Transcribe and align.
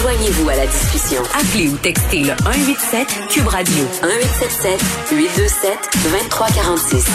Joignez-vous 0.00 0.48
à 0.48 0.54
la 0.54 0.66
discussion. 0.66 1.20
Appelez 1.34 1.68
ou 1.70 1.76
textez 1.78 2.20
le 2.20 2.32
187 2.44 3.08
Cube 3.30 3.48
Radio 3.48 3.82
1877 4.04 4.80
827 5.10 5.72
2346. 6.04 7.10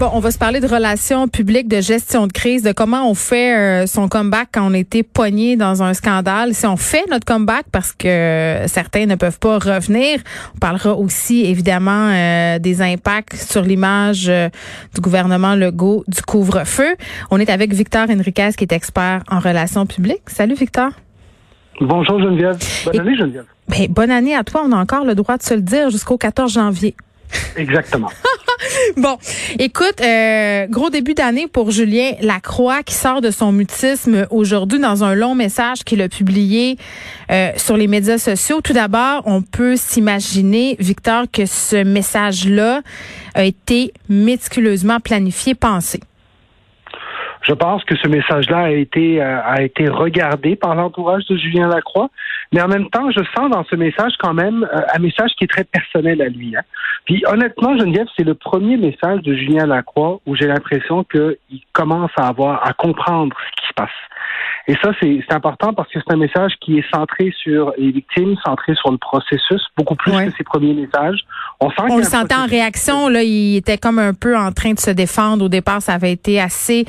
Bon, 0.00 0.08
on 0.14 0.20
va 0.20 0.30
se 0.30 0.38
parler 0.38 0.60
de 0.60 0.66
relations 0.66 1.28
publiques, 1.28 1.68
de 1.68 1.82
gestion 1.82 2.28
de 2.28 2.32
crise, 2.32 2.62
de 2.62 2.72
comment 2.72 3.10
on 3.10 3.14
fait 3.14 3.54
euh, 3.54 3.86
son 3.86 4.08
comeback 4.08 4.48
quand 4.54 4.70
on 4.70 4.72
était 4.72 5.02
poigné 5.02 5.56
dans 5.56 5.82
un 5.82 5.92
scandale. 5.92 6.54
Si 6.54 6.64
on 6.64 6.78
fait 6.78 7.04
notre 7.10 7.26
comeback 7.26 7.66
parce 7.72 7.92
que 7.92 8.64
certains 8.66 9.04
ne 9.04 9.16
peuvent 9.16 9.38
pas 9.38 9.58
revenir. 9.58 10.20
On 10.56 10.58
parlera 10.60 10.94
aussi 10.94 11.44
évidemment 11.44 12.10
euh, 12.10 12.58
des 12.58 12.80
impacts 12.80 13.36
sur 13.36 13.60
l'image 13.60 14.30
euh, 14.30 14.48
du 14.94 15.02
gouvernement 15.02 15.54
Legault 15.54 16.04
du 16.08 16.22
couvre-feu. 16.22 16.96
On 17.30 17.38
est 17.38 17.50
avec 17.50 17.74
Victor 17.74 18.08
Henriquez 18.08 18.52
qui 18.56 18.64
est 18.64 18.72
expert 18.72 19.22
en 19.30 19.40
relations 19.40 19.84
publiques. 19.84 20.30
Salut 20.30 20.54
Victor. 20.54 20.92
Bonjour 21.80 22.20
Geneviève. 22.20 22.58
Bonne 22.84 23.00
année 23.00 23.16
Geneviève. 23.16 23.44
Ben, 23.68 23.86
bonne 23.88 24.10
année 24.10 24.34
à 24.34 24.44
toi. 24.44 24.62
On 24.64 24.72
a 24.72 24.76
encore 24.76 25.04
le 25.04 25.14
droit 25.14 25.36
de 25.36 25.42
se 25.42 25.54
le 25.54 25.60
dire 25.60 25.90
jusqu'au 25.90 26.18
14 26.18 26.52
janvier. 26.52 26.94
Exactement. 27.56 28.10
bon, 28.96 29.18
écoute, 29.58 30.00
euh, 30.00 30.66
gros 30.66 30.90
début 30.90 31.14
d'année 31.14 31.46
pour 31.46 31.70
Julien 31.70 32.12
Lacroix 32.20 32.82
qui 32.82 32.94
sort 32.94 33.20
de 33.20 33.30
son 33.30 33.52
mutisme 33.52 34.26
aujourd'hui 34.30 34.78
dans 34.78 35.04
un 35.04 35.14
long 35.14 35.34
message 35.34 35.84
qu'il 35.84 36.00
a 36.00 36.08
publié 36.08 36.78
euh, 37.30 37.50
sur 37.56 37.76
les 37.76 37.86
médias 37.86 38.18
sociaux. 38.18 38.60
Tout 38.62 38.72
d'abord, 38.72 39.22
on 39.26 39.42
peut 39.42 39.76
s'imaginer, 39.76 40.76
Victor, 40.78 41.24
que 41.30 41.46
ce 41.46 41.84
message-là 41.84 42.80
a 43.34 43.44
été 43.44 43.92
méticuleusement 44.08 44.98
planifié, 45.00 45.54
pensé. 45.54 46.00
Je 47.48 47.54
pense 47.54 47.82
que 47.84 47.96
ce 47.96 48.08
message-là 48.08 48.58
a 48.58 48.70
été 48.70 49.22
euh, 49.22 49.40
a 49.42 49.62
été 49.62 49.88
regardé 49.88 50.54
par 50.54 50.74
l'entourage 50.74 51.24
de 51.26 51.36
Julien 51.36 51.68
Lacroix, 51.68 52.10
mais 52.52 52.60
en 52.60 52.68
même 52.68 52.90
temps, 52.90 53.10
je 53.10 53.20
sens 53.36 53.50
dans 53.50 53.64
ce 53.64 53.74
message 53.74 54.12
quand 54.18 54.34
même 54.34 54.64
euh, 54.64 54.80
un 54.94 54.98
message 54.98 55.30
qui 55.38 55.44
est 55.44 55.48
très 55.48 55.64
personnel 55.64 56.20
à 56.20 56.28
lui. 56.28 56.54
Hein. 56.54 56.62
Puis 57.06 57.24
honnêtement, 57.26 57.78
Geneviève, 57.78 58.06
c'est 58.16 58.24
le 58.24 58.34
premier 58.34 58.76
message 58.76 59.22
de 59.22 59.34
Julien 59.34 59.66
Lacroix 59.66 60.20
où 60.26 60.36
j'ai 60.36 60.46
l'impression 60.46 61.04
qu'il 61.04 61.62
commence 61.72 62.10
à 62.16 62.28
avoir 62.28 62.66
à 62.66 62.74
comprendre 62.74 63.34
ce 63.46 63.62
qui 63.62 63.68
se 63.68 63.74
passe. 63.74 63.90
Et 64.68 64.76
ça, 64.82 64.90
c'est 65.00 65.32
important 65.32 65.72
parce 65.72 65.90
que 65.90 65.98
c'est 65.98 66.12
un 66.12 66.18
message 66.18 66.52
qui 66.60 66.78
est 66.78 66.84
centré 66.94 67.32
sur 67.42 67.72
les 67.78 67.90
victimes, 67.90 68.36
centré 68.44 68.74
sur 68.74 68.90
le 68.90 68.98
processus, 68.98 69.62
beaucoup 69.78 69.94
plus 69.94 70.12
que 70.12 70.30
ses 70.36 70.44
premiers 70.44 70.74
messages. 70.74 71.20
On, 71.58 71.70
sent 71.70 71.76
On 71.88 71.96
le 71.96 72.02
sentait 72.02 72.34
en 72.34 72.44
réaction, 72.44 73.08
là, 73.08 73.22
il 73.22 73.56
était 73.56 73.78
comme 73.78 73.98
un 73.98 74.12
peu 74.12 74.36
en 74.36 74.52
train 74.52 74.74
de 74.74 74.78
se 74.78 74.90
défendre. 74.90 75.46
Au 75.46 75.48
départ, 75.48 75.80
ça 75.80 75.94
avait 75.94 76.12
été 76.12 76.38
assez 76.38 76.84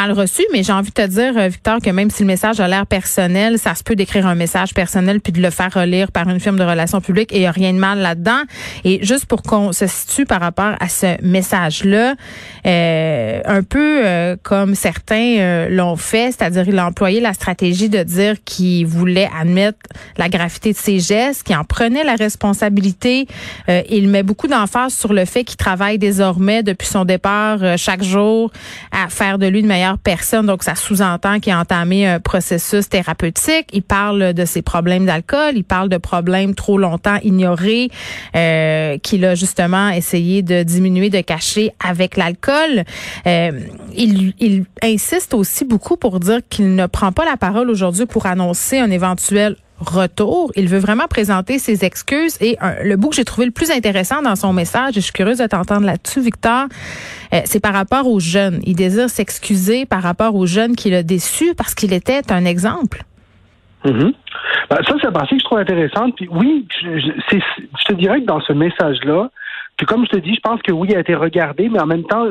mal 0.00 0.12
reçu, 0.12 0.42
mais 0.52 0.62
j'ai 0.62 0.72
envie 0.72 0.90
de 0.90 0.94
te 0.94 1.06
dire, 1.06 1.32
euh, 1.36 1.48
Victor, 1.48 1.80
que 1.80 1.90
même 1.90 2.08
si 2.08 2.22
le 2.22 2.28
message 2.28 2.60
a 2.60 2.68
l'air 2.68 2.86
personnel, 2.86 3.58
ça 3.58 3.74
se 3.74 3.82
peut 3.82 3.96
d'écrire 3.96 4.26
un 4.28 4.36
message 4.36 4.72
personnel 4.72 5.20
puis 5.20 5.32
de 5.32 5.42
le 5.42 5.50
faire 5.50 5.72
relire 5.72 6.12
par 6.12 6.28
une 6.28 6.38
firme 6.38 6.56
de 6.56 6.62
relations 6.62 7.00
publiques 7.00 7.32
et 7.32 7.38
il 7.38 7.40
n'y 7.40 7.46
a 7.46 7.50
rien 7.50 7.72
de 7.72 7.78
mal 7.78 7.98
là-dedans. 7.98 8.42
Et 8.84 9.04
juste 9.04 9.26
pour 9.26 9.42
qu'on 9.42 9.72
se 9.72 9.88
situe 9.88 10.24
par 10.24 10.40
rapport 10.40 10.74
à 10.78 10.88
ce 10.88 11.20
message-là, 11.24 12.14
euh, 12.64 13.40
un 13.44 13.62
peu 13.64 14.06
euh, 14.06 14.36
comme 14.42 14.76
certains 14.76 15.66
l'ont 15.68 15.96
fait, 15.96 16.32
c'est-à-dire 16.32 16.68
il 16.68 16.78
a 16.78 16.86
employé 16.86 17.20
la 17.20 17.32
stratégie 17.32 17.88
de 17.88 18.02
dire 18.04 18.36
qu'il 18.44 18.86
voulait 18.86 19.28
admettre 19.36 19.78
la 20.16 20.28
gravité 20.28 20.72
de 20.72 20.76
ses 20.76 21.00
gestes, 21.00 21.42
qu'il 21.42 21.56
en 21.56 21.64
prenait 21.64 22.04
la 22.04 22.14
responsabilité. 22.14 23.26
Euh, 23.68 23.82
il 23.90 24.08
met 24.08 24.22
beaucoup 24.22 24.48
d'emphase 24.48 24.94
sur 24.94 25.12
le 25.12 25.24
fait 25.24 25.44
qu'il 25.44 25.56
travaille 25.56 25.98
désormais 25.98 26.62
depuis 26.62 26.88
son 26.88 27.04
départ 27.04 27.58
euh, 27.62 27.76
chaque 27.76 28.02
jour 28.02 28.50
à 28.92 29.08
faire 29.08 29.38
de 29.38 29.46
lui 29.46 29.60
une 29.60 29.66
personne. 30.02 30.46
Donc, 30.46 30.62
ça 30.62 30.74
sous-entend 30.74 31.40
qu'il 31.40 31.52
a 31.52 31.60
entamé 31.60 32.06
un 32.06 32.20
processus 32.20 32.88
thérapeutique. 32.88 33.66
Il 33.72 33.82
parle 33.82 34.32
de 34.32 34.44
ses 34.44 34.62
problèmes 34.62 35.06
d'alcool. 35.06 35.52
Il 35.56 35.64
parle 35.64 35.88
de 35.88 35.96
problèmes 35.96 36.54
trop 36.54 36.78
longtemps 36.78 37.18
ignorés 37.22 37.90
euh, 38.36 38.98
qu'il 38.98 39.24
a 39.24 39.34
justement 39.34 39.90
essayé 39.90 40.42
de 40.42 40.62
diminuer, 40.62 41.10
de 41.10 41.20
cacher 41.20 41.72
avec 41.84 42.16
l'alcool. 42.16 42.84
il, 43.26 44.34
il 44.38 44.64
insiste 44.82 45.34
aussi 45.34 45.64
beaucoup 45.64 45.96
pour 45.96 46.20
dire 46.20 46.40
qu'il 46.48 46.74
ne 46.74 46.86
prend 46.86 47.12
pas 47.12 47.24
la 47.24 47.36
parole 47.36 47.70
aujourd'hui 47.70 48.06
pour 48.06 48.26
annoncer 48.26 48.78
un 48.78 48.90
éventuel 48.90 49.56
retour. 49.80 50.52
Il 50.56 50.68
veut 50.68 50.78
vraiment 50.78 51.06
présenter 51.06 51.58
ses 51.58 51.84
excuses 51.84 52.36
et 52.40 52.56
le 52.82 52.96
bout 52.96 53.10
que 53.10 53.16
j'ai 53.16 53.24
trouvé 53.24 53.46
le 53.46 53.52
plus 53.52 53.70
intéressant 53.70 54.22
dans 54.22 54.36
son 54.36 54.52
message, 54.52 54.96
et 54.96 55.00
je 55.00 55.04
suis 55.04 55.12
curieuse 55.12 55.38
de 55.38 55.46
t'entendre 55.46 55.86
là-dessus, 55.86 56.20
Victor, 56.20 56.66
euh, 57.32 57.40
c'est 57.44 57.60
par 57.60 57.72
rapport 57.72 58.06
aux 58.06 58.20
jeunes. 58.20 58.60
Il 58.64 58.76
désire 58.76 59.08
s'excuser 59.08 59.86
par 59.86 60.02
rapport 60.02 60.34
aux 60.34 60.46
jeunes 60.46 60.76
qu'il 60.76 60.94
a 60.94 61.02
déçus 61.02 61.54
parce 61.56 61.74
qu'il 61.74 61.92
était 61.92 62.32
un 62.32 62.44
exemple. 62.44 63.04
Mm-hmm. 63.84 64.12
Ben, 64.70 64.76
ça, 64.76 64.94
c'est 65.00 65.06
une 65.06 65.12
partie 65.12 65.36
que 65.36 65.40
je 65.40 65.44
trouve 65.44 65.58
intéressante. 65.58 66.14
Puis 66.16 66.28
oui, 66.30 66.66
je 66.82 67.84
te 67.86 67.92
dirais 67.94 68.20
que 68.20 68.26
dans 68.26 68.40
ce 68.40 68.52
message-là, 68.52 69.30
puis 69.78 69.86
comme 69.86 70.04
je 70.04 70.10
te 70.10 70.16
dis, 70.16 70.34
je 70.34 70.40
pense 70.40 70.60
que 70.60 70.72
oui, 70.72 70.88
il 70.90 70.96
a 70.96 71.00
été 71.00 71.14
regardé, 71.14 71.68
mais 71.68 71.78
en 71.78 71.86
même 71.86 72.02
temps, 72.02 72.26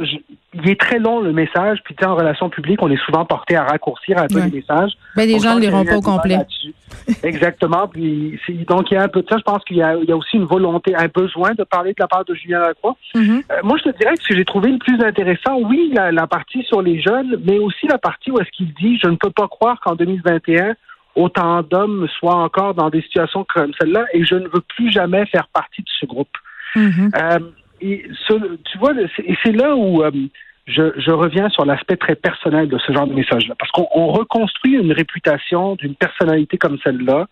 il 0.53 0.69
est 0.69 0.77
très 0.77 0.99
long 0.99 1.21
le 1.21 1.31
message. 1.31 1.79
Puis 1.85 1.95
tu 1.95 2.03
sais, 2.03 2.09
en 2.09 2.13
relation 2.13 2.49
publique, 2.49 2.81
on 2.81 2.91
est 2.91 3.01
souvent 3.05 3.23
porté 3.23 3.55
à 3.55 3.63
raccourcir 3.63 4.17
un 4.17 4.27
peu 4.27 4.41
les 4.41 4.51
messages. 4.51 4.91
Mais 5.15 5.25
ben, 5.25 5.33
les 5.33 5.39
gens 5.39 5.55
ne 5.55 5.61
liront 5.61 5.85
pas 5.85 5.95
au 5.95 6.01
complet. 6.01 6.39
Exactement. 7.23 7.87
Puis 7.87 8.37
donc 8.67 8.91
il 8.91 8.95
y 8.95 8.97
a 8.97 9.03
un 9.03 9.07
peu 9.07 9.21
de 9.21 9.27
ça. 9.29 9.37
Je 9.37 9.43
pense 9.43 9.63
qu'il 9.63 9.77
y, 9.77 9.81
a 9.81 10.17
aussi 10.17 10.35
une 10.35 10.43
volonté, 10.43 10.93
un 10.93 11.07
besoin 11.07 11.53
de 11.53 11.63
parler 11.63 11.91
de 11.91 12.01
la 12.01 12.07
part 12.09 12.25
de 12.25 12.35
Julien 12.35 12.59
Lacroix. 12.59 12.97
Mm-hmm. 13.15 13.43
Euh, 13.49 13.55
moi, 13.63 13.77
je 13.77 13.91
te 13.91 13.97
dirais 13.97 14.15
que 14.15 14.23
ce 14.23 14.27
que 14.27 14.35
j'ai 14.35 14.45
trouvé 14.45 14.69
le 14.69 14.79
plus 14.79 15.01
intéressant, 15.01 15.57
oui, 15.69 15.89
la, 15.93 16.11
la 16.11 16.27
partie 16.27 16.63
sur 16.63 16.81
les 16.81 17.01
jeunes, 17.01 17.39
mais 17.45 17.59
aussi 17.59 17.87
la 17.87 17.97
partie 17.97 18.29
où 18.29 18.39
est-ce 18.39 18.51
qu'il 18.51 18.73
dit, 18.73 18.99
je 19.01 19.07
ne 19.07 19.15
peux 19.15 19.31
pas 19.31 19.47
croire 19.47 19.79
qu'en 19.79 19.95
2021 19.95 20.75
autant 21.15 21.63
d'hommes 21.63 22.07
soient 22.19 22.35
encore 22.35 22.73
dans 22.73 22.89
des 22.89 23.01
situations 23.01 23.45
comme 23.47 23.71
celle-là 23.79 24.05
et 24.13 24.25
je 24.25 24.35
ne 24.35 24.47
veux 24.49 24.61
plus 24.75 24.91
jamais 24.91 25.25
faire 25.27 25.47
partie 25.47 25.81
de 25.81 25.89
ce 25.99 26.05
groupe. 26.05 26.27
Mm-hmm. 26.75 27.11
Euh, 27.16 27.39
et 27.81 28.05
tu 28.29 28.78
vois, 28.79 28.94
c'est 29.44 29.51
là 29.51 29.75
où 29.75 30.03
euh, 30.03 30.11
je, 30.66 31.11
reviens 31.11 31.50
sur 31.50 31.66
l'aspect 31.66 31.97
très 31.97 32.16
personnel 32.16 32.67
de 32.67 32.78
ce 32.78 32.91
genre 32.91 33.07
de 33.07 33.13
message-là. 33.13 33.55
Parce 33.57 33.72
qu'on 33.72 34.07
reconstruit 34.07 34.73
une 34.73 34.91
réputation 34.91 35.75
d'une 35.75 35.95
personnalité 35.95 36.57
comme 36.57 36.77
celle-là. 36.83 37.27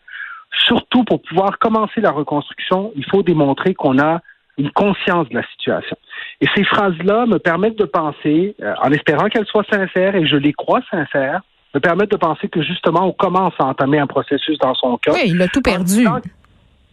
Surtout 0.66 1.04
pour 1.04 1.22
pouvoir 1.22 1.60
commencer 1.60 2.00
la 2.00 2.12
reconstruction, 2.12 2.94
il 2.96 3.06
faut 3.06 3.24
démontrer 3.24 3.74
qu'on 3.74 4.00
a 4.00 4.22
une 4.58 4.72
conscience 4.72 5.28
de 5.30 5.36
la 5.36 5.46
situation. 5.48 5.98
Et 6.40 6.48
ces 6.56 6.64
phrases-là 6.64 7.26
me 7.26 7.40
permettent 7.40 7.78
de 7.78 7.86
penser, 7.86 8.56
euh, 8.62 8.74
en 8.82 8.92
espérant 8.92 9.28
qu'elles 9.28 9.48
soient 9.48 9.66
sincères, 9.70 10.16
et 10.16 10.26
je 10.26 10.38
les 10.38 10.54
crois 10.54 10.80
sincères, 10.90 11.42
me 11.74 11.80
permettent 11.82 12.12
de 12.12 12.18
penser 12.18 12.48
que 12.48 12.62
justement, 12.62 13.06
on 13.06 13.12
commence 13.12 13.54
à 13.60 13.66
entamer 13.66 14.00
un 14.00 14.08
processus 14.08 14.58
dans 14.60 14.74
son 14.76 14.98
cas. 14.98 15.12
Oui, 15.12 15.24
il 15.26 15.42
a 15.42 15.50
tout 15.50 15.62
perdu. 15.62 16.08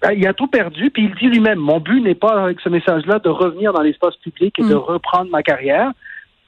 Ben, 0.02 0.12
il 0.16 0.26
a 0.26 0.32
tout 0.32 0.48
perdu, 0.48 0.90
puis 0.90 1.04
il 1.04 1.14
dit 1.14 1.28
lui-même, 1.28 1.60
mon 1.60 1.78
but 1.78 2.00
n'est 2.00 2.16
pas 2.16 2.42
avec 2.42 2.60
ce 2.60 2.68
message-là 2.68 3.20
de 3.20 3.28
revenir 3.28 3.72
dans 3.72 3.82
l'espace 3.82 4.16
public 4.16 4.58
et 4.58 4.62
de 4.62 4.74
mm. 4.74 4.78
reprendre 4.78 5.30
ma 5.30 5.44
carrière, 5.44 5.92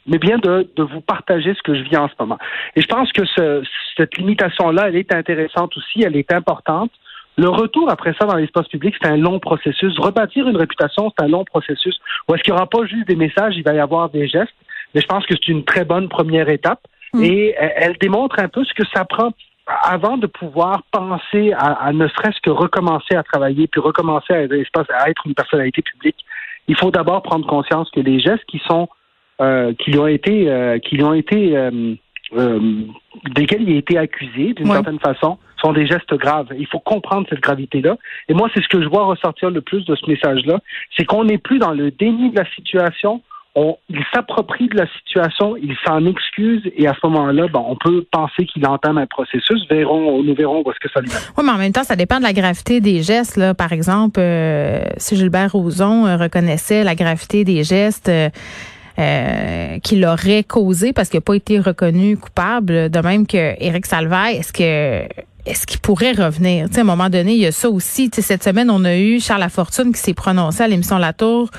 mais 0.09 0.19
bien 0.19 0.38
de, 0.38 0.69
de, 0.75 0.82
vous 0.82 1.00
partager 1.00 1.54
ce 1.54 1.62
que 1.62 1.75
je 1.75 1.82
vis 1.82 1.97
en 1.97 2.09
ce 2.09 2.15
moment. 2.19 2.38
Et 2.75 2.82
je 2.82 2.88
pense 2.88 3.12
que 3.12 3.25
ce, 3.25 3.62
cette 3.97 4.16
limitation-là, 4.19 4.88
elle 4.88 4.97
est 4.97 5.15
intéressante 5.15 5.76
aussi, 5.76 6.03
elle 6.03 6.16
est 6.16 6.32
importante. 6.32 6.91
Le 7.37 7.48
retour 7.48 7.91
après 7.91 8.15
ça 8.19 8.26
dans 8.26 8.37
l'espace 8.37 8.66
public, 8.66 8.94
c'est 9.00 9.09
un 9.09 9.16
long 9.16 9.38
processus. 9.38 9.97
Rebâtir 9.98 10.48
une 10.48 10.56
réputation, 10.56 11.12
c'est 11.16 11.25
un 11.25 11.28
long 11.28 11.44
processus. 11.44 11.98
Ou 12.28 12.34
est-ce 12.34 12.42
qu'il 12.42 12.53
n'y 12.53 12.59
aura 12.59 12.69
pas 12.69 12.84
juste 12.86 13.06
des 13.06 13.16
messages, 13.16 13.54
il 13.56 13.62
va 13.62 13.75
y 13.75 13.81
avoir 13.81 14.10
des 14.10 14.26
gestes. 14.26 14.54
Mais 14.94 15.00
je 15.00 15.06
pense 15.06 15.26
que 15.26 15.34
c'est 15.34 15.48
une 15.48 15.65
très 15.65 15.84
bonne 15.84 16.09
première 16.09 16.48
étape. 16.48 16.81
Mm. 17.12 17.22
Et 17.22 17.54
elle 17.59 17.97
démontre 17.98 18.41
un 18.41 18.48
peu 18.48 18.65
ce 18.65 18.75
que 18.75 18.86
ça 18.92 19.04
prend 19.04 19.32
avant 19.82 20.16
de 20.16 20.26
pouvoir 20.26 20.82
penser 20.90 21.52
à, 21.56 21.92
ne 21.92 22.08
serait-ce 22.08 22.40
que 22.40 22.50
recommencer 22.50 23.14
à 23.14 23.22
travailler, 23.22 23.66
puis 23.66 23.80
recommencer 23.80 24.32
à, 24.32 24.38
à 24.38 25.10
être 25.10 25.26
une 25.26 25.34
personnalité 25.34 25.82
publique, 25.82 26.24
il 26.68 26.76
faut 26.76 26.90
d'abord 26.90 27.22
prendre 27.22 27.46
conscience 27.46 27.90
que 27.90 28.00
les 28.00 28.20
gestes 28.20 28.44
qui 28.46 28.60
sont 28.66 28.88
euh, 29.40 29.74
qui 29.74 29.90
lui 29.90 29.98
ont 29.98 30.06
été 30.06 30.48
euh, 30.48 30.78
qui 30.78 30.96
lui 30.96 31.04
ont 31.04 31.14
été 31.14 31.56
euh, 31.56 31.94
euh, 32.36 32.60
desquels 33.34 33.62
il 33.62 33.74
a 33.74 33.78
été 33.78 33.98
accusé 33.98 34.54
d'une 34.54 34.70
certaine 34.70 35.00
façon 35.00 35.38
sont 35.65 35.72
des 35.72 35.86
gestes 35.86 36.15
graves. 36.15 36.48
Il 36.59 36.66
faut 36.66 36.78
comprendre 36.78 37.27
cette 37.30 37.41
gravité-là. 37.41 37.97
Et 38.28 38.34
moi, 38.34 38.50
c'est 38.53 38.62
ce 38.62 38.68
que 38.68 38.82
je 38.82 38.88
vois 38.88 39.04
ressortir 39.04 39.50
le 39.50 39.60
plus 39.60 39.84
de 39.86 39.94
ce 39.94 40.10
message-là, 40.10 40.60
c'est 40.97 41.04
qu'on 41.04 41.24
n'est 41.24 41.38
plus 41.38 41.59
dans 41.59 41.72
le 41.72 41.91
déni 41.91 42.30
de 42.30 42.36
la 42.36 42.44
situation, 42.50 43.22
on, 43.56 43.77
il 43.89 44.03
s'approprie 44.12 44.68
de 44.68 44.77
la 44.77 44.86
situation, 44.98 45.56
il 45.56 45.77
s'en 45.86 46.04
excuse 46.06 46.62
et 46.77 46.89
à 46.89 46.95
ce 46.95 47.06
moment-là, 47.06 47.47
bon, 47.47 47.65
on 47.68 47.77
peut 47.77 48.04
penser 48.10 48.47
qu'il 48.47 48.66
entame 48.66 48.98
un 48.98 49.06
processus. 49.06 49.65
Verrons, 49.71 50.22
nous 50.24 50.34
verrons 50.34 50.62
où 50.65 50.71
est-ce 50.71 50.80
que 50.80 50.92
ça 50.92 51.01
lui 51.01 51.09
mène. 51.09 51.18
Oui, 51.36 51.45
mais 51.45 51.53
en 51.53 51.59
même 51.59 51.72
temps, 51.72 51.84
ça 51.84 51.95
dépend 51.95 52.18
de 52.18 52.24
la 52.24 52.33
gravité 52.33 52.80
des 52.80 53.03
gestes. 53.03 53.36
Là. 53.36 53.54
Par 53.54 53.72
exemple, 53.72 54.18
euh, 54.18 54.83
si 54.97 55.16
Gilbert 55.16 55.53
Rozon 55.53 56.06
euh, 56.06 56.16
reconnaissait 56.16 56.83
la 56.83 56.97
gravité 56.97 57.45
des 57.45 57.62
gestes 57.62 58.10
euh, 58.10 59.78
qu'il 59.84 60.04
aurait 60.04 60.42
causé 60.42 60.92
parce 60.92 61.09
qu'il 61.09 61.18
n'a 61.18 61.22
pas 61.22 61.34
été 61.34 61.60
reconnu 61.60 62.16
coupable, 62.16 62.91
de 62.91 62.98
même 63.01 63.24
que 63.24 63.54
Éric 63.62 63.86
Salvaille, 63.86 64.36
est-ce 64.36 64.53
que 64.53 65.06
est-ce 65.47 65.66
qu'il 65.66 65.78
pourrait 65.78 66.12
revenir? 66.12 66.68
sais, 66.72 66.78
à 66.78 66.80
un 66.80 66.84
moment 66.84 67.10
donné, 67.10 67.34
il 67.34 67.41
y 67.41 67.47
a 67.47 67.53
ça 67.53 67.68
aussi. 67.68 68.10
sais, 68.12 68.22
cette 68.22 68.42
semaine, 68.42 68.71
on 68.71 68.84
a 68.84 68.97
eu 68.97 69.21
Charles 69.21 69.41
Lafortune 69.41 69.92
qui 69.92 70.01
s'est 70.01 70.15
prononcé 70.15 70.62
à 70.62 70.68
l'émission 70.68 70.97
La 70.98 71.12
Tour 71.12 71.51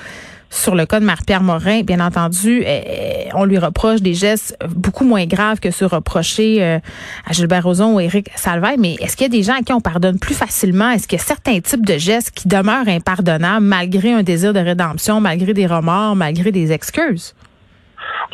sur 0.55 0.75
le 0.75 0.85
cas 0.85 0.99
de 0.99 1.05
Marie-Pierre 1.05 1.43
Morin, 1.43 1.81
bien 1.81 1.99
entendu, 1.99 2.63
eh, 2.65 3.27
on 3.33 3.43
lui 3.43 3.57
reproche 3.57 4.01
des 4.01 4.13
gestes 4.13 4.57
beaucoup 4.69 5.03
moins 5.03 5.25
graves 5.25 5.59
que 5.59 5.71
ceux 5.71 5.85
reprochés 5.85 6.63
euh, 6.63 6.79
à 7.25 7.33
Gilbert 7.33 7.63
Rozon 7.63 7.95
ou 7.95 7.99
Éric 7.99 8.29
Salvaille. 8.35 8.77
Mais 8.79 8.95
est-ce 9.01 9.15
qu'il 9.15 9.25
y 9.25 9.29
a 9.29 9.37
des 9.37 9.43
gens 9.43 9.55
à 9.59 9.61
qui 9.61 9.73
on 9.73 9.81
pardonne 9.81 10.17
plus 10.17 10.35
facilement? 10.35 10.91
Est-ce 10.91 11.07
qu'il 11.07 11.17
y 11.19 11.21
a 11.21 11.25
certains 11.25 11.59
types 11.59 11.85
de 11.85 11.97
gestes 11.97 12.31
qui 12.31 12.47
demeurent 12.47 12.87
impardonnables 12.87 13.65
malgré 13.65 14.13
un 14.13 14.23
désir 14.23 14.53
de 14.53 14.59
rédemption, 14.59 15.19
malgré 15.19 15.53
des 15.53 15.67
remords, 15.67 16.15
malgré 16.15 16.51
des 16.51 16.71
excuses? 16.71 17.33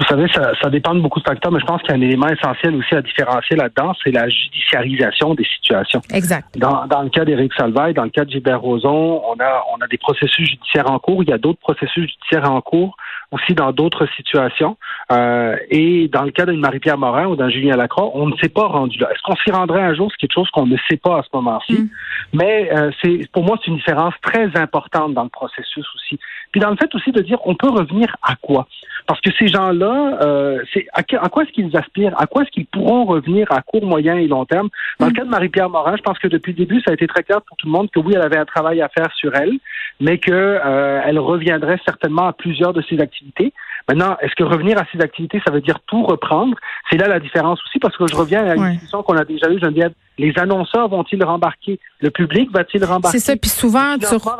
Vous 0.01 0.07
savez, 0.07 0.27
ça, 0.33 0.53
ça, 0.59 0.71
dépend 0.71 0.95
de 0.95 1.00
beaucoup 1.00 1.19
de 1.19 1.25
facteurs, 1.25 1.51
mais 1.51 1.59
je 1.59 1.65
pense 1.65 1.80
qu'il 1.83 1.92
y 1.92 1.94
a 1.94 1.98
un 1.98 2.01
élément 2.01 2.27
essentiel 2.27 2.75
aussi 2.75 2.95
à 2.95 3.03
différencier 3.03 3.56
là-dedans, 3.56 3.94
c'est 4.03 4.09
la 4.09 4.27
judiciarisation 4.30 5.36
des 5.36 5.45
situations. 5.45 6.01
Exact. 6.12 6.57
Dans, 6.57 6.88
dans 6.88 7.03
le 7.03 7.09
cas 7.09 7.24
d'Éric 7.24 7.53
Salvaille, 7.53 7.94
dans 7.94 8.06
le 8.06 8.09
cas 8.09 8.25
de 8.25 8.31
Gilbert 8.31 8.62
Rozon, 8.62 9.21
on 9.24 9.39
a, 9.39 9.63
on 9.71 9.80
a 9.80 9.88
des 9.88 10.00
processus 10.00 10.50
judiciaires 10.50 10.89
en 10.89 10.98
cours. 10.98 11.21
Il 11.21 11.30
y 11.30 11.33
a 11.33 11.38
d'autres 11.38 11.59
processus 11.59 12.09
judiciaires 12.09 12.51
en 12.51 12.62
cours 12.62 12.98
aussi 13.31 13.53
dans 13.53 13.71
d'autres 13.71 14.07
situations. 14.15 14.77
Euh, 15.12 15.56
et 15.69 16.07
dans 16.09 16.24
le 16.24 16.31
cas 16.31 16.45
d'une 16.45 16.59
Marie-Pierre 16.59 16.98
Morin 16.98 17.27
ou 17.27 17.36
d'un 17.36 17.50
Julien 17.50 17.77
Lacroix, 17.77 18.12
on 18.13 18.27
ne 18.27 18.36
s'est 18.38 18.50
pas 18.50 18.68
rendu 18.68 18.98
là. 19.00 19.09
Est-ce 19.12 19.21
qu'on 19.24 19.36
s'y 19.38 19.51
rendrait 19.51 19.81
un 19.81 19.94
jour? 19.94 20.12
C'est 20.12 20.18
quelque 20.18 20.33
chose 20.33 20.50
qu'on 20.51 20.65
ne 20.65 20.77
sait 20.89 20.98
pas 20.98 21.19
à 21.19 21.24
ce 21.24 21.30
moment-ci. 21.33 21.74
Mm. 21.74 21.89
Mais 22.33 22.69
euh, 22.74 22.92
c'est 23.01 23.30
pour 23.31 23.44
moi, 23.44 23.57
c'est 23.63 23.71
une 23.71 23.77
différence 23.77 24.13
très 24.21 24.56
importante 24.57 25.13
dans 25.13 25.24
le 25.24 25.30
processus 25.30 25.86
aussi. 25.95 26.19
Puis 26.51 26.59
dans 26.62 26.69
le 26.69 26.75
fait 26.75 26.94
aussi 26.95 27.12
de 27.12 27.21
dire, 27.21 27.39
on 27.45 27.56
peut 27.56 27.69
revenir 27.69 28.15
à 28.21 28.36
quoi? 28.36 28.68
Parce 29.07 29.19
que 29.21 29.31
ces 29.38 29.48
gens-là, 29.48 30.19
euh, 30.21 30.62
c'est 30.74 30.86
à, 30.94 31.03
quoi 31.03 31.44
est-ce 31.44 31.51
qu'ils 31.51 31.75
aspirent? 31.75 32.13
À 32.19 32.27
quoi 32.27 32.44
est-ce 32.44 32.51
qu'ils 32.51 32.65
pourront 32.65 33.06
revenir 33.06 33.51
à 33.51 33.62
court, 33.62 33.86
moyen 33.86 34.15
et 34.15 34.27
long 34.27 34.45
terme? 34.45 34.69
Dans 35.00 35.07
le 35.07 35.12
mm. 35.12 35.15
cas 35.15 35.24
de 35.24 35.30
Marie-Pierre 35.30 35.69
Morin, 35.69 35.95
je 35.98 36.01
pense 36.01 36.19
que 36.19 36.27
depuis 36.27 36.51
le 36.51 36.57
début, 36.57 36.81
ça 36.81 36.92
a 36.92 36.94
été 36.94 37.07
très 37.07 37.24
clair 37.24 37.42
pour 37.42 37.57
tout 37.57 37.68
le 37.68 37.71
monde 37.71 37.89
que 37.89 38.00
oui, 38.00 38.13
elle 38.15 38.21
avait 38.21 38.38
un 38.38 38.45
travail 38.45 38.81
à 38.81 38.89
faire 38.89 39.12
sur 39.15 39.36
elle, 39.36 39.53
mais 40.00 40.18
que 40.18 40.31
euh, 40.31 41.01
elle 41.06 41.19
reviendrait 41.19 41.80
certainement 41.86 42.27
à 42.27 42.33
plusieurs 42.33 42.74
de 42.74 42.81
ses 42.83 43.00
activités. 43.00 43.53
Maintenant, 43.88 44.18
est-ce 44.21 44.36
que 44.36 44.44
revenir 44.44 44.77
à 44.77 44.83
ces 44.92 45.01
activités, 45.01 45.42
ça 45.45 45.51
veut 45.51 45.62
dire 45.62 45.80
tout 45.88 46.03
reprendre? 46.03 46.56
C'est 46.89 46.98
là 46.98 47.07
la 47.07 47.19
différence 47.19 47.59
aussi, 47.65 47.80
parce 47.80 47.98
que 47.98 48.07
je 48.07 48.15
reviens 48.15 48.45
à 48.45 48.56
une 48.56 48.71
discussion 48.71 49.03
qu'on 49.03 49.18
a 49.18 49.25
déjà 49.25 49.50
eue, 49.50 49.59
Geneviève. 49.59 49.94
Les 50.22 50.34
annonceurs 50.38 50.88
vont-ils 50.88 51.24
rembarquer? 51.24 51.80
Le 52.00 52.12
public 52.12 52.52
va-t-il 52.54 52.86
rembarquer? 52.86 53.18
C'est 53.18 53.26
ça, 53.26 53.36
puis 53.36 53.50
souvent, 53.50 53.98
tu, 53.98 54.06
re... 54.06 54.38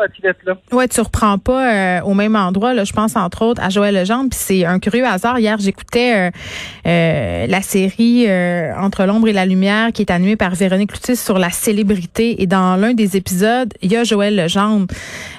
ouais, 0.74 0.88
tu 0.88 1.02
reprends 1.02 1.40
pas 1.40 1.74
euh, 1.74 2.02
au 2.02 2.14
même 2.14 2.36
endroit. 2.36 2.76
Là, 2.76 2.84
je 2.84 2.94
pense 2.94 3.16
entre 3.16 3.42
autres 3.44 3.64
à 3.64 3.70
Joël 3.70 3.96
Legendre, 3.96 4.30
puis 4.30 4.40
c'est 4.40 4.64
un 4.64 4.78
curieux 4.78 5.08
hasard. 5.08 5.40
Hier, 5.40 5.58
j'écoutais 5.60 6.14
euh, 6.16 6.32
euh, 6.86 7.48
la 7.48 7.62
série 7.64 8.28
Entre 8.78 9.06
l'ombre 9.06 9.28
et 9.28 9.34
la 9.34 9.48
lumière 9.48 9.92
qui 9.92 10.04
est 10.04 10.12
animée 10.12 10.36
par 10.36 10.54
Véronique 10.54 10.92
Cloutier 10.92 11.16
sur 11.16 11.40
la 11.40 11.50
célébrité. 11.50 12.44
Et 12.44 12.46
dans 12.46 12.76
l'un 12.76 12.94
des 12.94 13.18
épisodes, 13.18 13.74
il 13.82 13.92
y 13.92 13.98
a 13.98 14.04
Joël 14.04 14.36
Legendre 14.36 14.86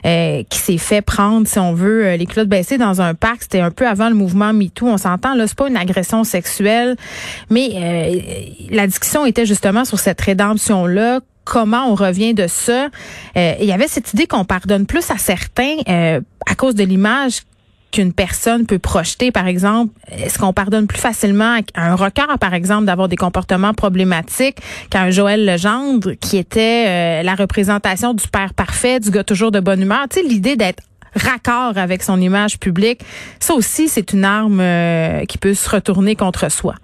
qui 0.03 0.59
s'est 0.59 0.79
fait 0.79 1.03
prendre, 1.03 1.47
si 1.47 1.61
on 1.61 1.73
veut, 1.73 2.17
les 2.17 2.27
culottes 2.27 2.49
baissées 2.49 2.79
dans 2.79 3.01
un 3.01 3.15
parc. 3.15 3.43
C'était 3.43 3.61
un 3.61 3.71
peu 3.71 3.87
avant 3.87 4.09
le 4.09 4.17
mouvement 4.17 4.53
MeToo. 4.53 4.89
On 4.89 4.97
s'entend, 4.97 5.35
là, 5.35 5.47
c'est 5.47 5.57
pas 5.57 5.69
une 5.69 5.77
agression 5.77 6.25
sexuelle, 6.25 6.97
mais 7.49 8.59
la 8.71 8.89
discussion 8.89 9.25
était 9.25 9.47
justement 9.47 9.85
sur 9.85 10.01
cette 10.01 10.21
rédemption-là 10.33 11.21
comment 11.45 11.91
on 11.91 11.95
revient 11.95 12.35
de 12.35 12.47
ça? 12.47 12.89
Euh, 13.37 13.55
il 13.61 13.67
y 13.67 13.73
avait 13.73 13.89
cette 13.89 14.13
idée 14.13 14.27
qu'on 14.27 14.45
pardonne 14.45 14.87
plus 14.87 15.11
à 15.11 15.19
certains 15.19 15.77
euh, 15.89 16.21
à 16.47 16.55
cause 16.55 16.75
de 16.75 16.85
l'image 16.85 17.43
qu'une 17.91 18.15
personne 18.15 18.65
peut 18.65 18.79
projeter, 18.79 19.31
par 19.31 19.47
exemple, 19.47 19.93
est-ce 20.11 20.39
qu'on 20.39 20.55
pardonne 20.55 20.87
plus 20.87 20.99
facilement 20.99 21.59
à 21.75 21.91
un 21.91 21.95
record, 21.95 22.39
par 22.41 22.55
exemple, 22.55 22.87
d'avoir 22.87 23.07
des 23.07 23.17
comportements 23.17 23.75
problématiques 23.75 24.57
qu'à 24.89 25.03
un 25.03 25.11
Joël 25.11 25.45
Legendre 25.45 26.13
qui 26.19 26.39
était 26.39 26.87
euh, 26.89 27.23
la 27.23 27.35
représentation 27.35 28.15
du 28.15 28.27
père 28.29 28.55
parfait, 28.55 28.99
du 28.99 29.11
gars 29.11 29.25
toujours 29.25 29.51
de 29.51 29.61
bonne 29.61 29.83
humeur? 29.83 30.07
Tu 30.09 30.21
sais, 30.21 30.27
l'idée 30.27 30.57
d'être 30.57 30.83
raccord 31.15 31.77
avec 31.77 32.03
son 32.03 32.19
image 32.19 32.59
publique, 32.59 33.03
ça 33.41 33.53
aussi, 33.53 33.89
c'est 33.89 34.15
une 34.15 34.25
arme 34.25 34.63
qui 35.27 35.37
peut 35.37 35.53
se 35.53 35.69
retourner 35.69 36.17
contre 36.17 36.51
soi. 36.51 36.77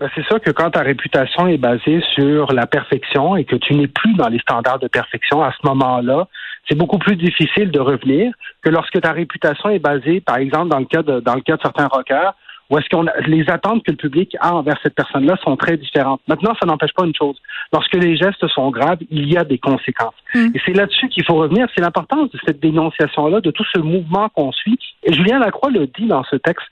Ben, 0.00 0.08
c'est 0.14 0.24
sûr 0.24 0.40
que 0.40 0.50
quand 0.50 0.70
ta 0.70 0.80
réputation 0.80 1.46
est 1.46 1.58
basée 1.58 2.02
sur 2.14 2.54
la 2.54 2.66
perfection 2.66 3.36
et 3.36 3.44
que 3.44 3.56
tu 3.56 3.74
n'es 3.74 3.86
plus 3.86 4.14
dans 4.14 4.28
les 4.28 4.38
standards 4.38 4.78
de 4.78 4.88
perfection 4.88 5.42
à 5.42 5.52
ce 5.52 5.66
moment-là, 5.66 6.26
c'est 6.66 6.74
beaucoup 6.74 6.96
plus 6.96 7.16
difficile 7.16 7.70
de 7.70 7.80
revenir 7.80 8.32
que 8.62 8.70
lorsque 8.70 8.98
ta 8.98 9.12
réputation 9.12 9.68
est 9.68 9.78
basée, 9.78 10.22
par 10.22 10.38
exemple, 10.38 10.70
dans 10.70 10.78
le 10.78 10.86
cas 10.86 11.02
de, 11.02 11.20
dans 11.20 11.34
le 11.34 11.42
cas 11.42 11.56
de 11.56 11.60
certains 11.60 11.86
rockers, 11.86 12.34
ou 12.70 12.78
est-ce 12.78 12.88
qu'on 12.88 13.04
les 13.26 13.50
attentes 13.50 13.82
que 13.84 13.90
le 13.90 13.96
public 13.96 14.36
a 14.40 14.54
envers 14.54 14.78
cette 14.82 14.94
personne-là 14.94 15.36
sont 15.42 15.56
très 15.56 15.76
différentes. 15.76 16.20
Maintenant, 16.28 16.54
ça 16.60 16.66
n'empêche 16.66 16.92
pas 16.94 17.04
une 17.04 17.14
chose. 17.14 17.36
Lorsque 17.72 17.94
les 17.94 18.16
gestes 18.16 18.46
sont 18.48 18.70
graves, 18.70 18.98
il 19.10 19.30
y 19.30 19.36
a 19.36 19.44
des 19.44 19.58
conséquences. 19.58 20.14
Mm. 20.34 20.48
Et 20.54 20.60
c'est 20.64 20.72
là-dessus 20.72 21.08
qu'il 21.08 21.24
faut 21.24 21.34
revenir. 21.34 21.66
C'est 21.74 21.80
l'importance 21.80 22.30
de 22.30 22.38
cette 22.46 22.60
dénonciation-là, 22.60 23.40
de 23.40 23.50
tout 23.50 23.64
ce 23.74 23.80
mouvement 23.80 24.28
qu'on 24.28 24.52
suit. 24.52 24.78
Et 25.02 25.12
Julien 25.12 25.38
Lacroix 25.40 25.70
le 25.70 25.86
dit 25.86 26.06
dans 26.06 26.24
ce 26.24 26.36
texte. 26.36 26.66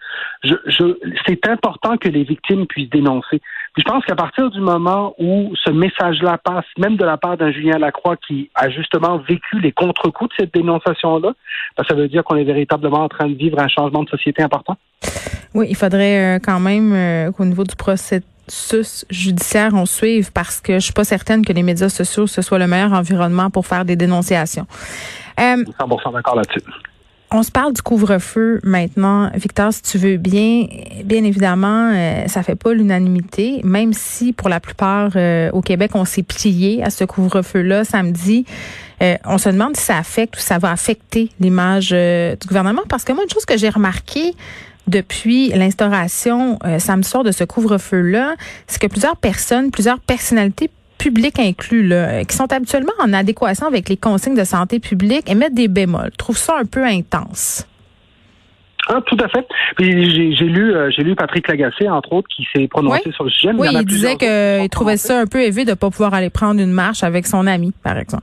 Je, 0.45 0.55
je, 0.67 0.85
c'est 1.27 1.47
important 1.49 1.97
que 1.97 2.09
les 2.09 2.23
victimes 2.23 2.67
puissent 2.67 2.91
dénoncer. 2.91 3.41
Puis 3.75 3.85
je 3.87 3.93
pense 3.93 4.05
qu'à 4.05 4.17
partir 4.17 4.51
du 4.51 4.61
moment 4.61 5.15
où 5.19 5.53
ce 5.55 5.71
message-là 5.71 6.39
passe, 6.39 6.65
même 6.79 6.97
de 6.97 7.05
la 7.05 7.17
part 7.17 7.37
d'un 7.37 7.51
Julien 7.51 7.79
Lacroix 7.79 8.17
qui 8.17 8.51
a 8.55 8.71
justement 8.71 9.19
vécu 9.19 9.61
les 9.61 9.73
contre-coups 9.73 10.31
de 10.31 10.35
cette 10.45 10.55
dénonciation-là, 10.55 11.33
ben, 11.77 11.85
ça 11.89 11.95
veut 11.95 12.09
dire 12.09 12.25
qu'on 12.25 12.37
est 12.37 12.45
véritablement 12.45 13.05
en 13.05 13.09
train 13.09 13.29
de 13.29 13.35
vivre 13.35 13.59
un 13.59 13.69
changement 13.69 14.03
de 14.03 14.09
société 14.09 14.43
important. 14.43 14.77
Oui, 15.55 15.67
il 15.69 15.77
faudrait 15.77 16.37
euh, 16.37 16.39
quand 16.43 16.61
même 16.61 16.93
euh, 16.93 17.33
qu'au 17.33 17.45
niveau 17.45 17.65
du 17.65 17.77
processus 17.77 19.05
judiciaire, 19.11 19.73
on 19.75 19.87
suive 19.87 20.33
parce 20.33 20.61
que 20.61 20.75
je 20.75 20.85
suis 20.85 20.93
pas 20.93 21.05
certaine 21.05 21.45
que 21.45 21.53
les 21.53 21.63
médias 21.63 21.89
sociaux 21.89 22.27
ce 22.27 22.43
soit 22.43 22.59
le 22.59 22.67
meilleur 22.67 22.93
environnement 22.93 23.51
pour 23.51 23.67
faire 23.67 23.85
des 23.85 23.97
dénonciations. 23.97 24.67
Euh, 25.41 25.65
100% 25.79 26.13
d'accord 26.13 26.37
là-dessus. 26.37 26.63
On 27.31 27.43
se 27.43 27.51
parle 27.51 27.75
du 27.75 27.83
couvre-feu 27.83 28.59
maintenant. 28.63 29.31
Victor, 29.35 29.71
si 29.71 29.83
tu 29.83 29.99
veux 29.99 30.17
bien, 30.17 30.67
bien 31.05 31.25
évidemment, 31.25 31.93
euh, 31.93 32.27
ça 32.27 32.43
fait 32.43 32.55
pas 32.55 32.73
l'unanimité, 32.73 33.61
même 33.65 33.93
si 33.93 34.33
pour 34.33 34.49
la 34.49 34.61
plupart 34.61 35.11
euh, 35.15 35.51
au 35.53 35.61
Québec, 35.61 35.91
on 35.93 36.07
s'est 36.07 36.23
plié 36.23 36.83
à 36.83 36.89
ce 36.89 37.05
couvre-feu-là 37.05 37.85
samedi. 37.85 38.47
Euh, 39.03 39.17
on 39.27 39.37
se 39.37 39.51
demande 39.51 39.77
si 39.77 39.83
ça 39.83 39.99
affecte 39.99 40.39
ou 40.39 40.41
ça 40.41 40.57
va 40.57 40.73
affecter 40.73 41.31
l'image 41.39 41.91
du 41.91 42.47
gouvernement. 42.47 42.83
Parce 42.89 43.05
que 43.05 43.13
moi, 43.13 43.25
une 43.25 43.31
chose 43.31 43.45
que 43.45 43.59
j'ai 43.59 43.69
remarqué 43.69 44.35
depuis 44.89 45.49
l'instauration 45.49 46.59
samedi 46.79 47.09
soir 47.09 47.25
de 47.25 47.31
ce 47.31 47.45
couvre-feu-là, 47.45 48.35
c'est 48.67 48.81
que 48.81 48.87
plusieurs 48.87 49.17
personnes, 49.17 49.71
plusieurs 49.71 50.01
personnalités 50.01 50.71
public 50.99 51.39
inclus, 51.39 51.87
là, 51.87 52.25
qui 52.25 52.37
sont 52.37 52.53
habituellement 52.53 52.93
en 53.01 53.13
adéquation 53.13 53.67
avec 53.67 53.89
les 53.89 53.97
consignes 53.97 54.35
de 54.35 54.45
santé 54.45 54.81
publique, 54.81 55.31
émettent 55.31 55.55
des 55.55 55.69
bémols. 55.69 56.11
Trouve 56.19 56.37
ça 56.37 56.59
un 56.59 56.65
peu 56.65 56.85
intense. 56.85 57.67
Ah, 58.89 59.01
tout 59.07 59.17
à 59.23 59.29
fait. 59.29 59.47
Puis 59.77 60.35
j'ai 60.35 60.45
lu, 60.45 60.75
euh, 60.75 60.91
j'ai 60.91 61.03
lu 61.03 61.15
Patrick 61.15 61.47
Lagacé, 61.47 61.89
entre 61.89 62.13
autres, 62.15 62.29
qui 62.35 62.47
s'est 62.55 62.67
prononcé 62.69 63.13
sur 63.13 63.25
le 63.25 63.31
sujet. 63.31 63.53
Oui, 63.55 63.69
il, 63.71 63.85
disait 63.85 64.17
qu'il 64.17 64.69
trouvait 64.71 64.97
ça 64.97 65.21
un 65.21 65.27
peu 65.27 65.43
élevé 65.43 65.65
de 65.65 65.71
ne 65.71 65.75
pas 65.75 65.91
pouvoir 65.91 66.15
aller 66.15 66.31
prendre 66.31 66.61
une 66.61 66.73
marche 66.73 67.03
avec 67.03 67.27
son 67.27 67.47
ami, 67.47 67.73
par 67.83 67.99
exemple. 67.99 68.23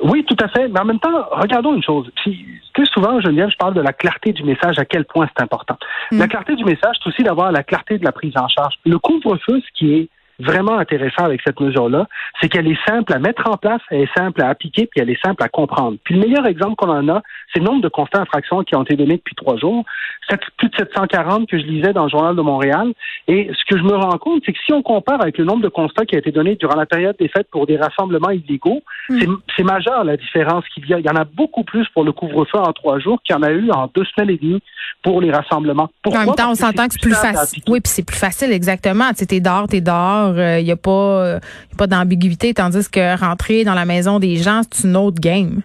Oui, 0.00 0.24
tout 0.24 0.36
à 0.42 0.48
fait. 0.48 0.68
Mais 0.68 0.80
en 0.80 0.84
même 0.84 1.00
temps, 1.00 1.26
regardons 1.30 1.74
une 1.74 1.82
chose. 1.82 2.10
Puis, 2.16 2.46
plus 2.72 2.86
souvent, 2.86 3.20
Geneviève, 3.20 3.50
je 3.50 3.56
parle 3.56 3.74
de 3.74 3.80
la 3.80 3.92
clarté 3.92 4.32
du 4.32 4.44
message, 4.44 4.78
à 4.78 4.84
quel 4.84 5.04
point 5.04 5.28
c'est 5.36 5.42
important. 5.42 5.76
La 6.12 6.28
clarté 6.28 6.54
du 6.54 6.64
message, 6.64 6.96
c'est 7.02 7.08
aussi 7.08 7.22
d'avoir 7.22 7.50
la 7.52 7.62
clarté 7.62 7.98
de 7.98 8.04
la 8.04 8.12
prise 8.12 8.36
en 8.36 8.48
charge. 8.48 8.74
Le 8.86 8.98
couvre-feu, 8.98 9.60
ce 9.60 9.78
qui 9.78 9.94
est 9.94 10.08
vraiment 10.38 10.78
intéressant 10.78 11.24
avec 11.24 11.40
cette 11.44 11.60
mesure-là, 11.60 12.06
c'est 12.40 12.48
qu'elle 12.48 12.68
est 12.68 12.78
simple 12.86 13.12
à 13.12 13.18
mettre 13.18 13.48
en 13.48 13.56
place, 13.56 13.80
elle 13.90 14.02
est 14.02 14.16
simple 14.16 14.42
à 14.42 14.48
appliquer, 14.48 14.86
puis 14.86 15.00
elle 15.00 15.10
est 15.10 15.20
simple 15.24 15.42
à 15.42 15.48
comprendre. 15.48 15.98
Puis 16.04 16.14
le 16.14 16.20
meilleur 16.20 16.46
exemple 16.46 16.76
qu'on 16.76 16.90
en 16.90 17.08
a, 17.08 17.22
c'est 17.52 17.60
le 17.60 17.64
nombre 17.64 17.82
de 17.82 17.88
constats 17.88 18.18
d'infraction 18.18 18.62
qui 18.62 18.76
ont 18.76 18.82
été 18.82 18.96
donnés 18.96 19.16
depuis 19.16 19.34
trois 19.34 19.56
jours. 19.56 19.84
C'est 20.28 20.38
plus 20.56 20.68
de 20.68 20.76
740 20.76 21.48
que 21.48 21.58
je 21.58 21.64
lisais 21.64 21.92
dans 21.92 22.04
le 22.04 22.10
Journal 22.10 22.36
de 22.36 22.42
Montréal. 22.42 22.92
Et 23.26 23.50
ce 23.52 23.64
que 23.64 23.78
je 23.78 23.82
me 23.82 23.94
rends 23.94 24.18
compte, 24.18 24.42
c'est 24.44 24.52
que 24.52 24.58
si 24.64 24.72
on 24.72 24.82
compare 24.82 25.20
avec 25.20 25.38
le 25.38 25.44
nombre 25.44 25.62
de 25.62 25.68
constats 25.68 26.04
qui 26.04 26.14
a 26.16 26.18
été 26.18 26.30
donné 26.30 26.56
durant 26.56 26.76
la 26.76 26.86
période 26.86 27.16
des 27.18 27.28
fêtes 27.28 27.48
pour 27.50 27.66
des 27.66 27.76
rassemblements 27.76 28.30
illégaux, 28.30 28.82
hmm. 29.08 29.36
c'est 29.56 29.64
majeur 29.64 30.04
la 30.04 30.16
différence 30.16 30.64
qu'il 30.74 30.86
y 30.86 30.94
a. 30.94 30.98
Il 30.98 31.06
y 31.06 31.10
en 31.10 31.16
a 31.16 31.24
beaucoup 31.24 31.64
plus 31.64 31.88
pour 31.94 32.04
le 32.04 32.12
couvre-feu 32.12 32.58
en 32.58 32.72
trois 32.72 32.98
jours 32.98 33.20
qu'il 33.22 33.34
y 33.34 33.38
en 33.38 33.42
a 33.42 33.50
eu 33.50 33.70
en 33.70 33.90
deux 33.94 34.04
semaines 34.04 34.30
et 34.30 34.38
demie 34.38 34.62
pour 35.02 35.20
les 35.20 35.30
rassemblements. 35.30 35.88
Pourquoi? 36.02 36.22
En 36.22 36.26
même 36.26 36.34
temps, 36.34 36.50
on 36.50 36.54
s'entend 36.54 36.86
que 36.86 36.94
c'est 36.94 37.02
plus 37.02 37.14
facile. 37.14 37.62
Oui, 37.68 37.80
puis 37.80 37.90
c'est 37.90 38.06
plus 38.06 38.16
facile, 38.16 38.52
exactement. 38.52 39.08
Tu 39.10 39.16
sais, 39.16 39.26
t'es 39.26 39.40
dehors, 39.40 39.66
t'es 39.68 39.80
dehors. 39.80 40.27
Il 40.34 40.40
euh, 40.40 40.62
n'y 40.62 40.72
a 40.72 40.76
pas, 40.76 41.38
pas 41.76 41.86
d'ambiguïté, 41.86 42.54
tandis 42.54 42.88
que 42.90 43.18
rentrer 43.18 43.64
dans 43.64 43.74
la 43.74 43.84
maison 43.84 44.18
des 44.18 44.36
gens, 44.36 44.62
c'est 44.70 44.86
une 44.86 44.96
autre 44.96 45.20
game. 45.20 45.62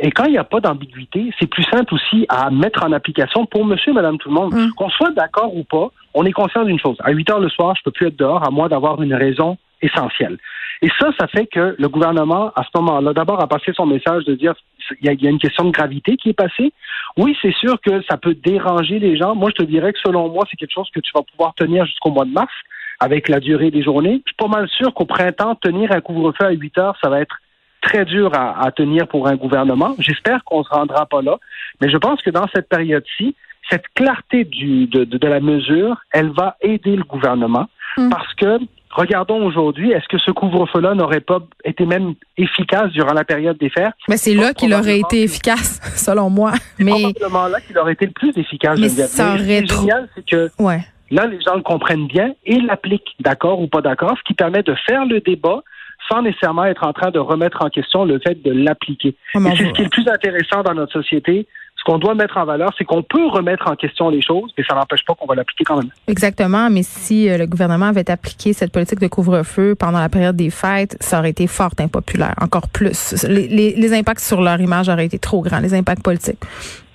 Et 0.00 0.10
quand 0.10 0.24
il 0.24 0.32
n'y 0.32 0.38
a 0.38 0.44
pas 0.44 0.60
d'ambiguïté, 0.60 1.30
c'est 1.38 1.48
plus 1.48 1.64
simple 1.64 1.92
aussi 1.94 2.24
à 2.28 2.50
mettre 2.50 2.84
en 2.84 2.92
application 2.92 3.46
pour 3.46 3.64
monsieur 3.64 3.90
et 3.90 3.94
madame 3.94 4.18
tout 4.18 4.28
le 4.28 4.34
monde. 4.34 4.54
Hum. 4.54 4.70
Qu'on 4.76 4.90
soit 4.90 5.10
d'accord 5.10 5.54
ou 5.56 5.64
pas, 5.64 5.88
on 6.14 6.24
est 6.24 6.32
conscient 6.32 6.64
d'une 6.64 6.78
chose. 6.78 6.96
À 7.00 7.10
8 7.10 7.30
heures 7.30 7.40
le 7.40 7.48
soir, 7.48 7.74
je 7.76 7.82
peux 7.84 7.90
plus 7.90 8.06
être 8.06 8.16
dehors 8.16 8.46
à 8.46 8.50
moins 8.50 8.68
d'avoir 8.68 9.02
une 9.02 9.14
raison 9.14 9.56
essentielle. 9.82 10.38
Et 10.82 10.88
ça, 11.00 11.10
ça 11.18 11.26
fait 11.26 11.46
que 11.46 11.74
le 11.76 11.88
gouvernement, 11.88 12.52
à 12.54 12.62
ce 12.62 12.68
moment-là, 12.78 13.12
d'abord 13.12 13.42
a 13.42 13.48
passé 13.48 13.72
son 13.74 13.86
message 13.86 14.24
de 14.24 14.34
dire 14.34 14.54
il 15.02 15.12
y, 15.22 15.26
a, 15.26 15.30
une 15.30 15.38
question 15.38 15.64
de 15.64 15.70
gravité 15.70 16.16
qui 16.16 16.30
est 16.30 16.34
passée. 16.34 16.72
Oui, 17.16 17.36
c'est 17.42 17.54
sûr 17.54 17.80
que 17.80 18.00
ça 18.08 18.16
peut 18.16 18.34
déranger 18.34 18.98
les 19.00 19.16
gens. 19.16 19.34
Moi, 19.34 19.50
je 19.50 19.64
te 19.64 19.68
dirais 19.68 19.92
que 19.92 19.98
selon 19.98 20.28
moi, 20.28 20.44
c'est 20.48 20.56
quelque 20.56 20.72
chose 20.72 20.88
que 20.94 21.00
tu 21.00 21.10
vas 21.14 21.22
pouvoir 21.22 21.54
tenir 21.54 21.84
jusqu'au 21.84 22.10
mois 22.10 22.24
de 22.24 22.30
mars 22.30 22.52
avec 23.00 23.28
la 23.28 23.40
durée 23.40 23.70
des 23.70 23.82
journées. 23.82 24.22
Je 24.26 24.30
suis 24.30 24.36
pas 24.36 24.48
mal 24.48 24.68
sûr 24.68 24.92
qu'au 24.94 25.04
printemps, 25.04 25.54
tenir 25.54 25.92
un 25.92 26.00
couvre-feu 26.00 26.44
à 26.44 26.50
8 26.50 26.78
heures, 26.78 26.96
ça 27.02 27.08
va 27.08 27.20
être 27.20 27.36
très 27.80 28.04
dur 28.04 28.34
à, 28.34 28.64
à 28.64 28.70
tenir 28.72 29.06
pour 29.06 29.28
un 29.28 29.36
gouvernement. 29.36 29.94
J'espère 29.98 30.44
qu'on 30.44 30.64
se 30.64 30.68
rendra 30.68 31.06
pas 31.06 31.22
là, 31.22 31.38
mais 31.80 31.90
je 31.90 31.96
pense 31.96 32.20
que 32.22 32.30
dans 32.30 32.48
cette 32.54 32.68
période-ci, 32.68 33.34
cette 33.70 33.86
clarté 33.94 34.44
du, 34.44 34.86
de, 34.86 35.04
de, 35.04 35.26
la 35.28 35.40
mesure, 35.40 35.96
elle 36.12 36.30
va 36.30 36.56
aider 36.60 36.96
le 36.96 37.04
gouvernement 37.04 37.68
mm. 37.96 38.08
parce 38.08 38.34
que 38.34 38.58
Regardons 38.90 39.44
aujourd'hui, 39.44 39.92
est-ce 39.92 40.08
que 40.08 40.18
ce 40.18 40.30
couvre-feu-là 40.30 40.94
n'aurait 40.94 41.20
pas 41.20 41.40
été 41.64 41.84
même 41.84 42.14
efficace 42.36 42.90
durant 42.90 43.12
la 43.12 43.24
période 43.24 43.58
des 43.58 43.68
fêtes? 43.68 43.92
Mais 44.08 44.16
c'est 44.16 44.34
là 44.34 44.54
qu'il 44.54 44.72
aurait 44.72 44.98
été 44.98 45.22
efficace, 45.22 45.80
selon 45.94 46.30
moi. 46.30 46.52
Mais 46.78 46.90
probablement 46.90 47.48
là 47.48 47.60
qu'il 47.60 47.76
aurait 47.78 47.92
été 47.92 48.06
le 48.06 48.12
plus 48.12 48.36
efficace. 48.36 48.78
Mais 48.78 48.88
ça 48.88 49.34
aurait 49.34 49.62
trop... 49.62 49.82
génial, 49.82 50.08
c'est 50.14 50.26
que 50.26 50.50
ouais. 50.58 50.80
Là, 51.10 51.26
les 51.26 51.40
gens 51.40 51.54
le 51.56 51.62
comprennent 51.62 52.06
bien 52.06 52.34
et 52.44 52.60
l'appliquent, 52.60 53.14
d'accord 53.20 53.60
ou 53.60 53.68
pas 53.68 53.80
d'accord, 53.80 54.16
ce 54.18 54.22
qui 54.24 54.34
permet 54.34 54.62
de 54.62 54.74
faire 54.86 55.04
le 55.06 55.20
débat 55.20 55.62
sans 56.10 56.22
nécessairement 56.22 56.64
être 56.64 56.86
en 56.86 56.92
train 56.92 57.10
de 57.10 57.18
remettre 57.18 57.62
en 57.62 57.68
question 57.68 58.04
le 58.04 58.18
fait 58.18 58.42
de 58.42 58.52
l'appliquer. 58.52 59.14
Oh, 59.34 59.40
et 59.40 59.56
c'est 59.56 59.66
ce 59.66 59.72
qui 59.72 59.82
est 59.82 59.84
le 59.84 59.90
plus 59.90 60.08
intéressant 60.08 60.62
dans 60.62 60.74
notre 60.74 60.92
société, 60.92 61.46
ce 61.78 61.84
qu'on 61.84 61.98
doit 61.98 62.14
mettre 62.14 62.36
en 62.36 62.44
valeur, 62.44 62.70
c'est 62.76 62.84
qu'on 62.84 63.02
peut 63.02 63.26
remettre 63.28 63.70
en 63.70 63.76
question 63.76 64.08
les 64.10 64.20
choses, 64.20 64.50
mais 64.58 64.64
ça 64.68 64.74
n'empêche 64.74 65.04
pas 65.04 65.14
qu'on 65.14 65.26
va 65.26 65.34
l'appliquer 65.34 65.64
quand 65.64 65.76
même. 65.76 65.90
Exactement, 66.08 66.68
mais 66.70 66.82
si 66.82 67.28
euh, 67.28 67.38
le 67.38 67.46
gouvernement 67.46 67.86
avait 67.86 68.10
appliqué 68.10 68.52
cette 68.52 68.72
politique 68.72 68.98
de 68.98 69.06
couvre-feu 69.06 69.74
pendant 69.76 70.00
la 70.00 70.08
période 70.08 70.36
des 70.36 70.50
fêtes, 70.50 70.96
ça 71.00 71.20
aurait 71.20 71.30
été 71.30 71.46
fort 71.46 71.70
impopulaire, 71.78 72.34
encore 72.40 72.68
plus. 72.68 73.24
Les, 73.28 73.94
impacts 73.94 74.20
sur 74.20 74.42
leur 74.42 74.60
image 74.60 74.88
auraient 74.88 75.06
été 75.06 75.18
trop 75.18 75.40
grands, 75.40 75.60
les 75.60 75.72
impacts 75.72 76.02
politiques. 76.02 76.40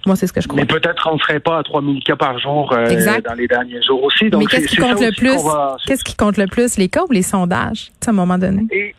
Moi, 0.06 0.16
c'est 0.16 0.28
ce 0.28 0.34
que 0.34 0.42
je 0.42 0.48
crois. 0.48 0.60
Mais 0.60 0.66
peut-être 0.66 1.08
on 1.10 1.16
ne 1.16 1.20
ferait 1.20 1.40
pas 1.40 1.60
à 1.60 1.64
3000 1.64 2.04
cas 2.04 2.16
par 2.16 2.38
jour 2.40 2.72
euh, 2.74 2.86
dans 3.26 3.34
les 3.36 3.48
derniers 3.48 3.82
jours 3.82 4.04
aussi. 4.04 4.30
Donc 4.30 4.42
mais 4.42 4.46
qu'est-ce 4.48 4.68
qui 4.68 4.78
compte 4.78 5.02
le 5.02 5.16
plus? 5.16 5.38
Qu'est-ce 5.86 6.04
qui 6.04 6.16
compte 6.16 6.38
le 6.38 6.48
plus, 6.48 6.78
les 6.78 6.90
cas 6.90 7.04
ou 7.08 7.12
les 7.12 7.22
sondages, 7.22 7.92
à 8.06 8.10
un 8.10 8.14
moment 8.14 8.38
donné? 8.38 8.94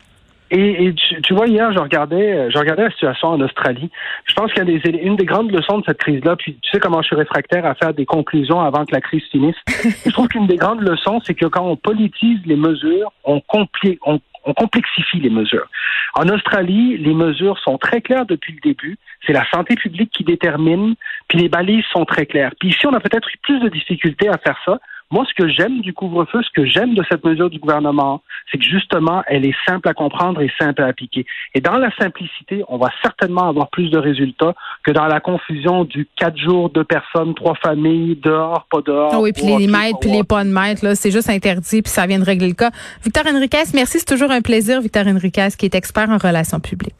Et, 0.51 0.93
tu, 1.23 1.33
vois, 1.33 1.47
hier, 1.47 1.73
je 1.73 1.79
regardais, 1.79 2.33
euh, 2.33 2.49
je 2.51 2.57
regardais 2.57 2.83
la 2.83 2.91
situation 2.91 3.29
en 3.29 3.41
Australie. 3.41 3.89
Je 4.25 4.33
pense 4.35 4.53
qu'il 4.53 4.59
y 4.59 4.77
a 4.77 4.79
des, 4.79 4.99
une 4.99 5.15
des 5.15 5.25
grandes 5.25 5.51
leçons 5.51 5.79
de 5.79 5.83
cette 5.85 5.97
crise-là, 5.97 6.35
puis 6.35 6.57
tu 6.61 6.69
sais 6.71 6.79
comment 6.79 7.01
je 7.01 7.07
suis 7.07 7.15
réfractaire 7.15 7.65
à 7.65 7.73
faire 7.73 7.93
des 7.93 8.05
conclusions 8.05 8.61
avant 8.61 8.85
que 8.85 8.93
la 8.93 9.01
crise 9.01 9.23
finisse. 9.31 9.55
je 10.05 10.11
trouve 10.11 10.27
qu'une 10.27 10.45
des 10.45 10.57
grandes 10.57 10.81
leçons, 10.81 11.19
c'est 11.25 11.33
que 11.33 11.47
quand 11.47 11.65
on 11.67 11.75
politise 11.75 12.39
les 12.45 12.55
mesures, 12.55 13.11
on, 13.23 13.41
on, 13.53 14.19
on 14.45 14.53
complexifie 14.53 15.19
les 15.19 15.29
mesures. 15.29 15.67
En 16.13 16.29
Australie, 16.29 16.97
les 16.97 17.13
mesures 17.13 17.59
sont 17.59 17.77
très 17.77 18.01
claires 18.01 18.25
depuis 18.25 18.53
le 18.53 18.59
début. 18.61 18.97
C'est 19.25 19.33
la 19.33 19.45
santé 19.49 19.75
publique 19.75 20.11
qui 20.11 20.23
détermine, 20.23 20.95
puis 21.27 21.39
les 21.39 21.49
balises 21.49 21.85
sont 21.91 22.05
très 22.05 22.25
claires. 22.25 22.53
Puis 22.59 22.69
ici, 22.69 22.85
on 22.87 22.93
a 22.93 22.99
peut-être 22.99 23.27
eu 23.33 23.37
plus 23.41 23.59
de 23.59 23.69
difficultés 23.69 24.29
à 24.29 24.37
faire 24.37 24.57
ça 24.65 24.79
moi, 25.11 25.25
ce 25.29 25.33
que 25.35 25.47
j'aime 25.47 25.81
du 25.81 25.93
couvre-feu, 25.93 26.41
ce 26.41 26.49
que 26.53 26.65
j'aime 26.65 26.95
de 26.95 27.03
cette 27.09 27.23
mesure 27.23 27.49
du 27.49 27.59
gouvernement, 27.59 28.21
c'est 28.51 28.57
que 28.57 28.63
justement, 28.63 29.23
elle 29.27 29.45
est 29.45 29.55
simple 29.67 29.87
à 29.87 29.93
comprendre 29.93 30.41
et 30.41 30.51
simple 30.59 30.81
à 30.81 30.87
appliquer. 30.87 31.25
Et 31.53 31.61
dans 31.61 31.77
la 31.77 31.89
simplicité, 31.95 32.63
on 32.67 32.77
va 32.77 32.89
certainement 33.03 33.47
avoir 33.47 33.69
plus 33.69 33.89
de 33.91 33.99
résultats 33.99 34.53
que 34.83 34.91
dans 34.91 35.05
la 35.05 35.19
confusion 35.19 35.83
du 35.83 36.07
quatre 36.17 36.37
jours, 36.37 36.69
deux 36.69 36.83
personnes, 36.83 37.35
trois 37.35 37.55
familles, 37.55 38.15
dehors, 38.15 38.65
pas 38.71 38.81
dehors. 38.81 39.11
Ah 39.13 39.19
oui, 39.21 39.31
puis 39.31 39.45
les 39.45 39.67
maîtres, 39.67 39.99
puis 39.99 40.09
les 40.09 40.23
pas 40.23 40.43
de 40.43 40.49
maîtres, 40.49 40.83
là, 40.83 40.95
c'est 40.95 41.11
juste 41.11 41.29
interdit, 41.29 41.83
puis 41.83 41.91
ça 41.91 42.07
vient 42.07 42.19
de 42.19 42.25
régler 42.25 42.47
le 42.47 42.53
cas. 42.55 42.71
Victor 43.03 43.23
Henriquez, 43.27 43.63
merci, 43.73 43.99
c'est 43.99 44.05
toujours 44.05 44.31
un 44.31 44.41
plaisir, 44.41 44.81
Victor 44.81 45.05
Henriquez, 45.07 45.49
qui 45.57 45.65
est 45.65 45.75
expert 45.75 46.09
en 46.09 46.17
relations 46.17 46.59
publiques. 46.59 46.95